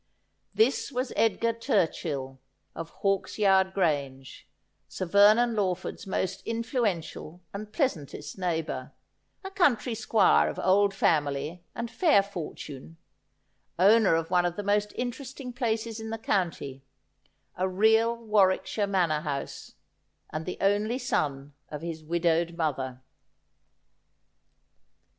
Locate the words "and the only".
20.31-20.97